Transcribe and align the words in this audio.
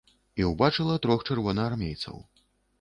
І 0.39 0.47
ўбачыла 0.51 0.95
трох 1.05 1.19
чырвонаармейцаў. 1.29 2.21